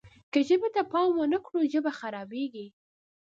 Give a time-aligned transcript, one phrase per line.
[0.31, 2.67] که ژبې ته پام ونه کړو ژبه خرابېږي.